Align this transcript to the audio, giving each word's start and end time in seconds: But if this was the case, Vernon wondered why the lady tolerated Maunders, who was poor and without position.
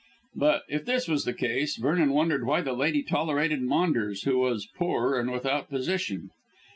But 0.33 0.63
if 0.67 0.85
this 0.85 1.07
was 1.07 1.25
the 1.25 1.33
case, 1.35 1.77
Vernon 1.77 2.09
wondered 2.09 2.43
why 2.43 2.61
the 2.61 2.73
lady 2.73 3.03
tolerated 3.03 3.61
Maunders, 3.61 4.23
who 4.23 4.39
was 4.39 4.65
poor 4.75 5.15
and 5.19 5.31
without 5.31 5.69
position. 5.69 6.31